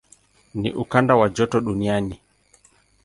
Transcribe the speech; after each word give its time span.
Ni 0.53 0.69
ukanda 0.73 1.15
wa 1.15 1.29
joto 1.29 1.59
duniani. 1.61 2.19